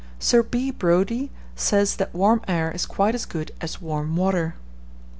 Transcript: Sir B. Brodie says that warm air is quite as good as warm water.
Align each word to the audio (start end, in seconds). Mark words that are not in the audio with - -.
Sir 0.17 0.41
B. 0.41 0.71
Brodie 0.71 1.29
says 1.55 1.97
that 1.97 2.11
warm 2.11 2.41
air 2.47 2.71
is 2.71 2.87
quite 2.87 3.13
as 3.13 3.25
good 3.27 3.51
as 3.61 3.79
warm 3.83 4.15
water. 4.15 4.55